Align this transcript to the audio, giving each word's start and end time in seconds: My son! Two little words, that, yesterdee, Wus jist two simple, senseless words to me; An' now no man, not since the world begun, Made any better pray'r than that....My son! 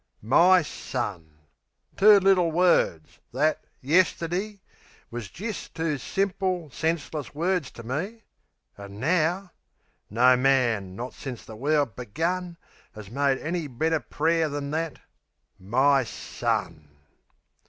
My 0.23 0.63
son! 0.63 1.29
Two 1.95 2.19
little 2.19 2.51
words, 2.51 3.19
that, 3.33 3.65
yesterdee, 3.83 4.59
Wus 5.11 5.27
jist 5.29 5.75
two 5.75 5.99
simple, 5.99 6.71
senseless 6.71 7.35
words 7.35 7.69
to 7.69 7.83
me; 7.83 8.23
An' 8.79 8.99
now 8.99 9.51
no 10.09 10.35
man, 10.35 10.95
not 10.95 11.13
since 11.13 11.45
the 11.45 11.55
world 11.55 11.95
begun, 11.95 12.57
Made 13.11 13.37
any 13.37 13.67
better 13.67 13.99
pray'r 13.99 14.49
than 14.49 14.71
that....My 14.71 16.03
son! 16.03 16.89